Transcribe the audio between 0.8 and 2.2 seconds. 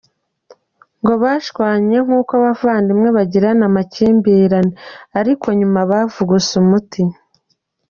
Ngo bashwanye